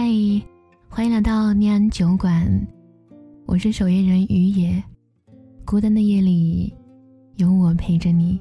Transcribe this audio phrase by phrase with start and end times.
[0.00, 0.04] 嗨，
[0.88, 2.48] 欢迎来到念安酒馆，
[3.46, 4.80] 我是守夜人于野。
[5.64, 6.72] 孤单的夜里，
[7.34, 8.40] 有我陪着你，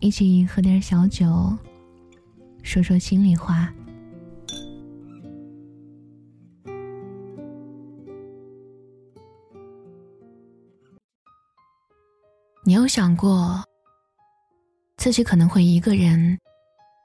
[0.00, 1.56] 一起喝点小酒，
[2.64, 3.72] 说说心里话。
[12.64, 13.62] 你有想过，
[14.96, 16.36] 自己可能会一个人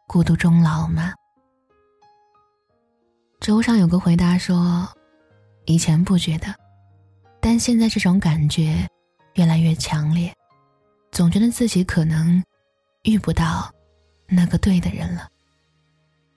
[0.08, 1.14] 孤独终老吗？
[3.40, 4.86] 知乎上有个回答说
[5.66, 6.54] ：“以前不觉得，
[7.40, 8.86] 但现在这种感觉
[9.36, 10.34] 越来越强烈，
[11.12, 12.44] 总觉得自己可能
[13.04, 13.74] 遇不到
[14.28, 15.30] 那个对的人了，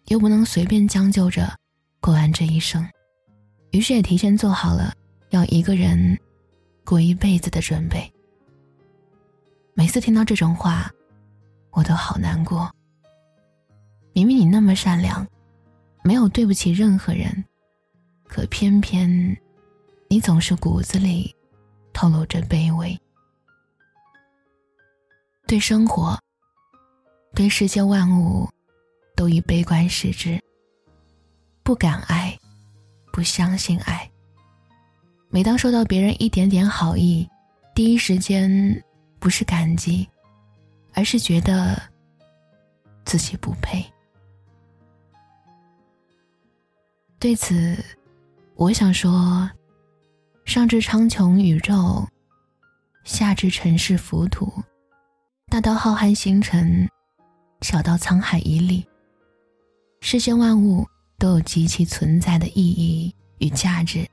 [0.06, 1.52] 又不能随便将就着
[2.01, 2.88] 过完这一生，
[3.73, 4.95] 于是也提前做好了
[5.30, 6.16] 要一个人
[6.84, 8.11] 过一辈子的准备。
[9.75, 10.89] 每次听到这种话，
[11.73, 12.73] 我都好难过。
[14.12, 15.27] 明明你那么善良。”
[16.02, 17.45] 没有对不起任何人，
[18.25, 19.36] 可偏偏
[20.08, 21.34] 你总是骨子里
[21.92, 22.98] 透露着卑微。
[25.47, 26.19] 对生活，
[27.34, 28.48] 对世间万物，
[29.14, 30.41] 都以悲观视之。
[31.62, 32.36] 不敢爱，
[33.12, 34.11] 不相信爱。
[35.28, 37.28] 每当收到别人一点点好意，
[37.75, 38.83] 第一时间
[39.19, 40.08] 不是感激，
[40.95, 41.80] 而是觉得
[43.05, 43.84] 自己不配。
[47.23, 47.77] 对此，
[48.56, 49.48] 我想说：
[50.45, 52.05] 上至苍穹宇宙，
[53.05, 54.53] 下至尘世浮土，
[55.47, 56.89] 大到浩瀚星辰，
[57.61, 58.84] 小到沧海一粒，
[60.01, 60.84] 世间万物
[61.17, 64.05] 都有极其存在的意义与价值。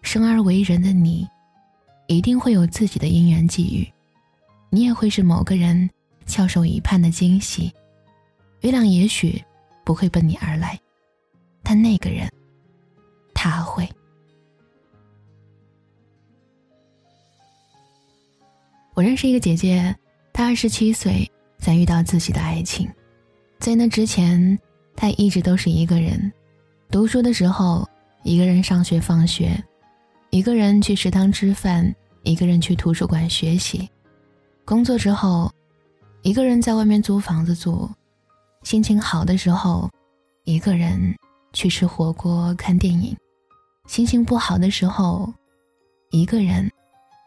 [0.00, 1.28] 生而为人的你，
[2.06, 3.86] 一定会有自己的因缘际遇，
[4.70, 5.86] 你也会是某个人
[6.24, 7.70] 翘首以盼的惊喜。
[8.62, 9.38] 月亮也许
[9.84, 10.80] 不会奔你而来。
[11.62, 12.28] 但那个人，
[13.32, 13.88] 他会。
[18.94, 19.94] 我认识一个姐姐，
[20.34, 22.86] 她二十七岁才遇到自己的爱情，
[23.58, 24.58] 在那之前，
[24.94, 26.30] 她一直都是一个人。
[26.90, 27.88] 读书的时候，
[28.22, 29.56] 一个人上学放学，
[30.28, 33.88] 一个人去食堂吃饭，一个人去图书馆学习。
[34.64, 35.50] 工作之后，
[36.20, 37.90] 一个人在外面租房子住。
[38.62, 39.90] 心情好的时候，
[40.44, 41.16] 一个人。
[41.52, 43.16] 去吃火锅、看电影，
[43.86, 45.32] 心情不好的时候，
[46.10, 46.70] 一个人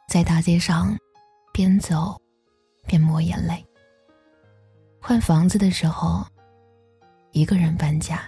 [0.09, 0.97] 在大街上
[1.53, 2.19] 边走
[2.88, 3.64] 边抹眼泪。
[5.00, 6.25] 换房子的时候，
[7.31, 8.28] 一个人搬家，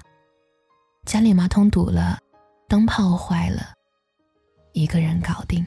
[1.06, 2.20] 家里马桶堵了，
[2.68, 3.74] 灯泡坏了，
[4.74, 5.66] 一个人搞定。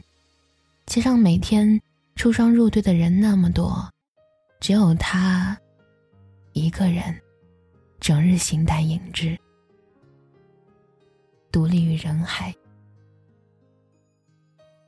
[0.87, 1.81] 街上每天
[2.17, 3.89] 出双入对的人那么多，
[4.61, 5.57] 只有他
[6.53, 7.21] 一个人，
[8.01, 9.39] 整日形单影只。
[11.61, 12.55] 独立于人海，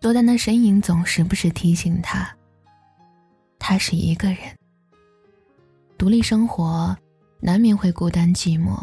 [0.01, 2.35] 多单的身影总时不时提醒他，
[3.59, 4.39] 他是一个人。
[5.99, 6.97] 独立生活，
[7.41, 8.75] 难免会孤单寂寞。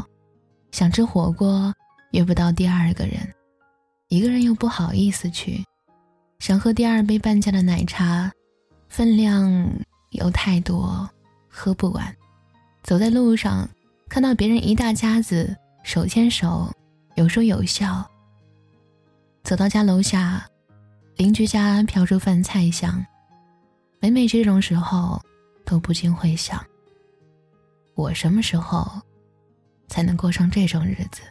[0.72, 1.74] 想吃火锅，
[2.12, 3.18] 约不到第二个人，
[4.10, 5.66] 一个人又不好意思去。
[6.38, 8.32] 想喝第二杯半价的奶茶，
[8.88, 9.68] 分量
[10.12, 11.10] 又太多，
[11.50, 12.16] 喝不完。
[12.84, 13.68] 走在路上，
[14.08, 16.72] 看到别人一大家子手牵手。
[17.20, 18.10] 有说有笑。
[19.44, 20.48] 走到家楼下，
[21.18, 23.06] 邻居家飘出饭菜香。
[24.00, 25.22] 每每这种时候，
[25.66, 26.66] 都不禁会想：
[27.94, 28.90] 我什么时候
[29.90, 31.22] 才能过上这种日子？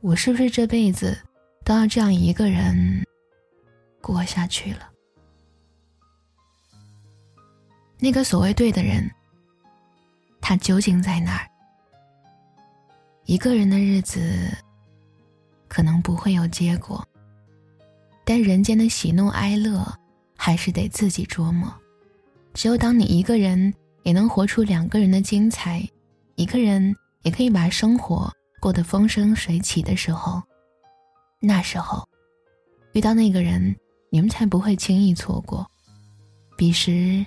[0.00, 1.16] 我是不是这辈子
[1.64, 3.06] 都要这样一个人
[4.00, 4.90] 过下去了？
[8.00, 9.08] 那个所谓对的人，
[10.40, 11.49] 他究竟在哪儿？
[13.30, 14.52] 一个人的日子，
[15.68, 17.06] 可能不会有结果。
[18.24, 19.86] 但人间的喜怒哀乐，
[20.36, 21.72] 还是得自己琢磨。
[22.54, 25.88] 只有当你一个人也能活出两个人的精彩，
[26.34, 26.92] 一个人
[27.22, 28.28] 也可以把生活
[28.60, 30.42] 过得风生水起的时候，
[31.38, 32.04] 那时候
[32.94, 33.72] 遇到那个人，
[34.10, 35.64] 你们才不会轻易错过。
[36.56, 37.24] 彼时，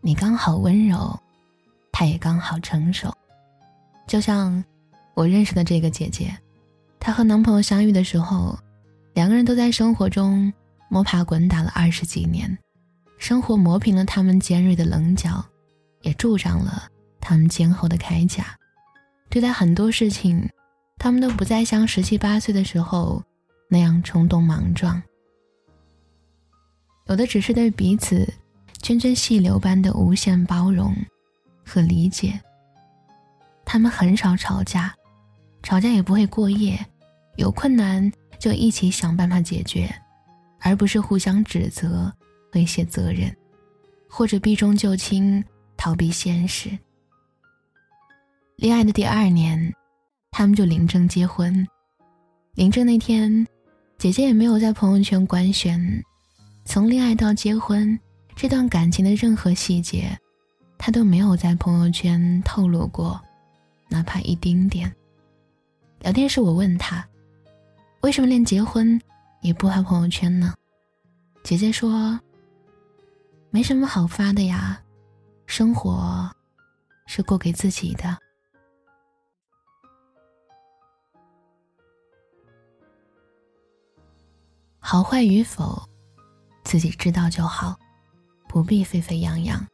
[0.00, 1.14] 你刚好温柔，
[1.92, 3.14] 他也刚好成熟，
[4.06, 4.64] 就像。
[5.14, 6.34] 我认识的这个姐姐，
[6.98, 8.58] 她和男朋友相遇的时候，
[9.14, 10.52] 两个人都在生活中
[10.88, 12.56] 摸爬滚打了二十几年，
[13.18, 15.44] 生活磨平了他们尖锐的棱角，
[16.00, 16.88] 也助长了
[17.20, 18.56] 他们坚厚的铠甲。
[19.28, 20.48] 对待很多事情，
[20.98, 23.22] 他们都不再像十七八岁的时候
[23.68, 25.02] 那样冲动莽撞，
[27.06, 28.26] 有的只是对彼此
[28.80, 30.96] 涓涓细流般的无限包容
[31.64, 32.40] 和理解。
[33.64, 34.94] 他们很少吵架。
[35.62, 36.78] 吵架也不会过夜，
[37.36, 39.88] 有困难就一起想办法解决，
[40.60, 42.12] 而不是互相指责、
[42.50, 43.34] 推卸责任，
[44.08, 45.42] 或者避重就轻、
[45.76, 46.70] 逃避现实。
[48.56, 49.72] 恋爱的第二年，
[50.30, 51.66] 他们就领证结婚。
[52.54, 53.46] 领证那天，
[53.98, 55.80] 姐姐也没有在朋友圈官宣，
[56.64, 57.98] 从恋爱到结婚
[58.36, 60.16] 这段感情的任何细节，
[60.76, 63.20] 她都没有在朋友圈透露过，
[63.88, 64.92] 哪怕一丁点。
[66.02, 67.06] 聊天时我问他，
[68.00, 69.00] 为什么连结婚
[69.40, 70.52] 也不发朋友圈呢？
[71.44, 72.18] 姐姐说，
[73.50, 74.82] 没什么好发的呀，
[75.46, 76.28] 生活
[77.06, 78.18] 是过给自己的。
[84.80, 85.80] 好坏与否，
[86.64, 87.78] 自己知道就好，
[88.48, 89.64] 不必沸沸扬扬。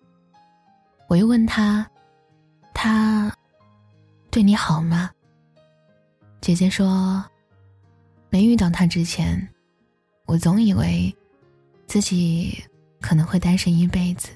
[1.09, 1.91] 我又问他
[2.75, 3.35] ：“他
[4.31, 5.11] 对你好吗？”
[6.41, 7.25] 姐姐说
[8.31, 9.49] ：“没遇到他之前，
[10.27, 11.15] 我总以为
[11.87, 12.63] 自己
[13.01, 14.29] 可能会单身一辈子，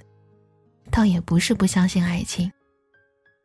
[0.90, 2.50] 倒也不是不相信爱情，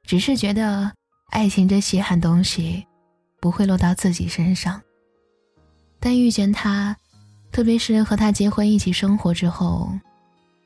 [0.04, 0.92] 只是觉得
[1.31, 2.86] 爱情这稀罕东西
[3.39, 4.81] 不会落到自己身上。
[6.00, 6.95] 但遇见他。”
[7.50, 9.89] 特别是和他结婚一起生活之后，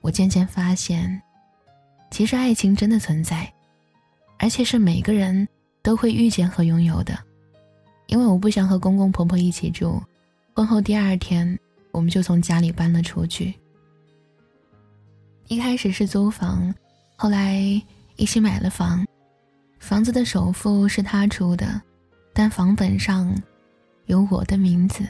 [0.02, 1.22] 我渐渐发现，
[2.10, 3.50] 其实爱情真的存在，
[4.40, 5.48] 而且是每个人
[5.84, 7.18] 都会遇见和拥有的。
[8.12, 10.04] 因为我不想和公公婆婆一起住，
[10.54, 11.58] 婚后第二天
[11.92, 13.54] 我们就从家里搬了出去。
[15.48, 16.74] 一开始是租房，
[17.16, 17.58] 后来
[18.18, 19.08] 一起买了房，
[19.80, 21.82] 房子的首付是他出的，
[22.34, 23.34] 但房本上
[24.08, 25.08] 有我的名字。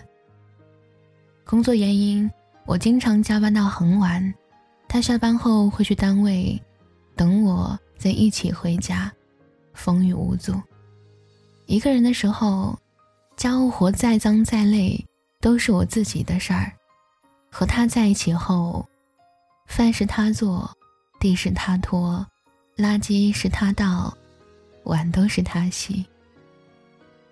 [1.43, 2.29] 工作原因，
[2.67, 4.31] 我经常加班到很晚。
[4.87, 6.61] 他下班后会去单位，
[7.15, 9.11] 等我再一起回家，
[9.73, 10.53] 风雨无阻。
[11.65, 12.77] 一个人的时候，
[13.35, 15.03] 家务活再脏再累
[15.39, 16.71] 都是我自己的事儿。
[17.49, 18.87] 和他在一起后，
[19.67, 20.69] 饭是他做，
[21.19, 22.25] 地是他拖，
[22.77, 24.15] 垃圾是他倒，
[24.83, 26.05] 碗都是他洗。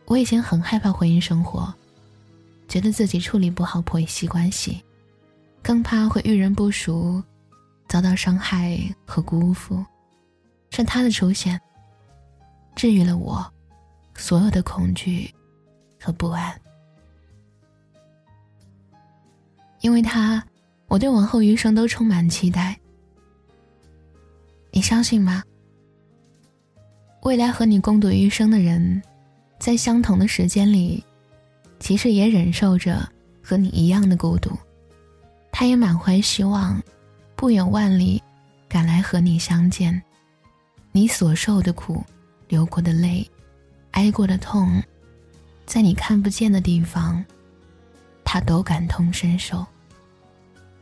[0.05, 1.73] 我以前很害怕婚姻生活。
[2.67, 4.79] 觉得自己处理不好婆媳关系，
[5.63, 7.19] 更怕会遇人不淑，
[7.87, 9.83] 遭到伤害和辜负。
[10.69, 11.59] 是他的出现，
[12.75, 13.43] 治愈了我
[14.15, 15.33] 所有的恐惧
[15.99, 16.53] 和不安。
[19.81, 20.43] 因为他，
[20.87, 22.77] 我对往后余生都充满期待。
[24.71, 25.43] 你相信吗？
[27.23, 29.01] 未来和你共度余生的人，
[29.59, 31.03] 在相同的时间里。
[31.79, 33.09] 其实也忍受着
[33.41, 34.51] 和你一样的孤独，
[35.49, 36.81] 他也满怀希望，
[37.37, 38.21] 不远万里
[38.67, 40.01] 赶来和你相见。
[40.91, 42.03] 你所受的苦，
[42.49, 43.25] 流过的泪，
[43.91, 44.83] 挨过的痛，
[45.69, 47.23] 在你看不见的地方，
[48.25, 49.63] 他都感同身受。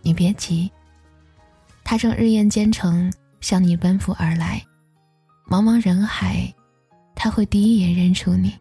[0.01, 0.71] 你别急，
[1.83, 3.11] 他正日夜兼程
[3.41, 4.63] 向你奔赴而来，
[5.45, 6.53] 茫茫人海，
[7.13, 8.55] 他会第一眼认出你。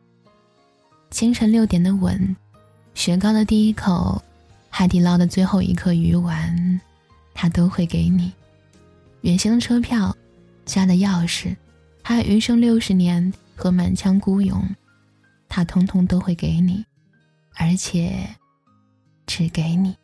[1.12, 2.34] 清晨六点的吻，
[2.94, 4.20] 雪糕的第一口，
[4.68, 6.80] 海底捞的最后一颗鱼丸，
[7.34, 8.32] 他都会给你。
[9.20, 10.14] 远行的车票，
[10.64, 11.54] 家的钥匙，
[12.02, 14.60] 还有余生六十年和满腔孤勇，
[15.48, 16.84] 他通通都会给你，
[17.54, 18.28] 而且
[19.26, 19.96] 只给你。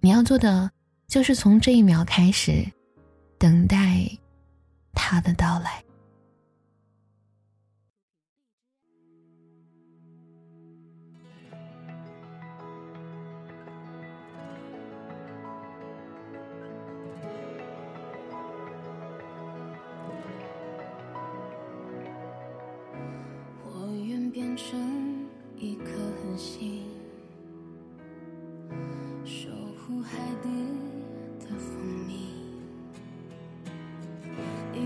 [0.00, 0.70] 你要做的
[1.08, 2.64] 就是从这一秒开始，
[3.38, 4.08] 等待
[4.92, 5.82] 他的到来。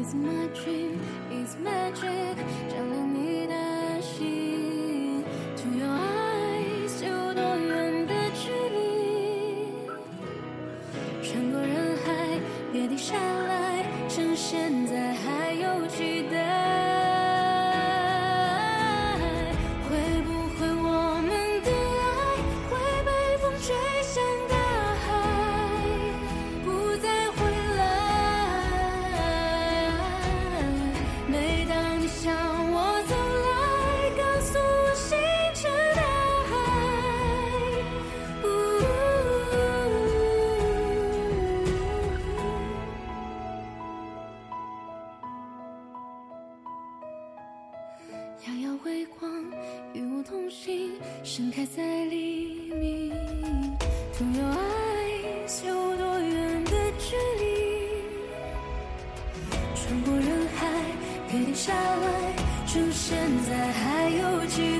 [0.01, 0.97] It's magic,
[1.31, 2.35] it's magic.
[2.71, 5.23] 장난 일 아시
[51.33, 53.13] 盛开在黎明，
[54.19, 54.59] 总有爱，
[55.65, 57.45] 有多远的距离？
[59.77, 60.67] 穿过人海，
[61.31, 62.35] 别停下来，
[62.67, 63.17] 趁现
[63.49, 64.80] 在还有机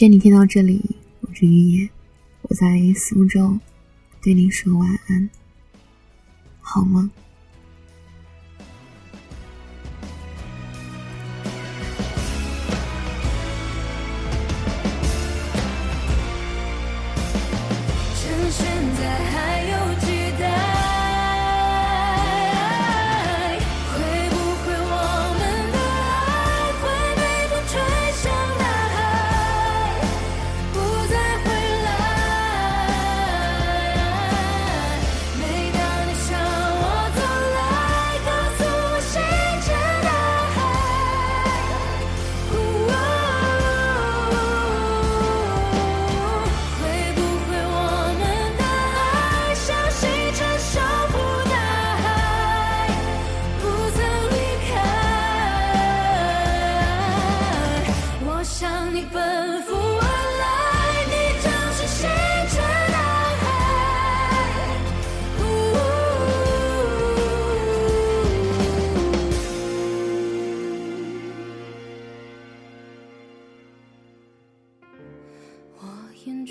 [0.00, 1.90] 愿你听到这里，我是于野，
[2.40, 3.58] 我在苏州
[4.22, 5.28] 对你说晚安。
[6.62, 7.10] 好吗？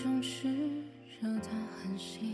[0.01, 0.47] 炽
[1.19, 2.28] 热的恒心。